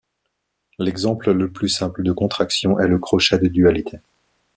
[0.79, 3.99] L'exemple le plus simple de contraction est le crochet de dualité.